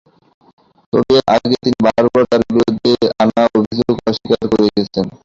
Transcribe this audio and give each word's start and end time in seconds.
তবে 0.93 1.13
এর 1.17 1.25
আগে 1.35 1.55
তিনি 1.63 1.77
বারবার 1.85 2.23
তাঁর 2.31 2.41
বিরুদ্ধে 2.49 2.91
আনা 3.21 3.41
অভিযোগ 3.57 3.93
অস্বীকার 4.09 4.43
করে 4.51 4.63
এসেছেন। 4.69 5.05